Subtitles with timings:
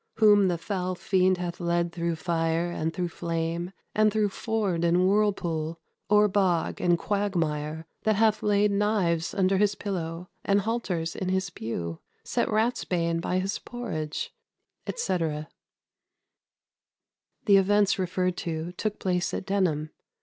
[0.15, 5.07] whom the foul fiend hath led through fire and through flame, and through ford and
[5.07, 11.29] whirlpool, o'er bog and quagmire; that hath laid knives under his pillow, and halters in
[11.29, 14.33] his pew; set ratsbane by his porridge,"
[14.87, 15.31] etc.
[15.31, 15.35] [Footnote
[17.45, 17.45] 1: l.
[17.45, 19.91] 51, et seq.] The events referred to took place at Denham.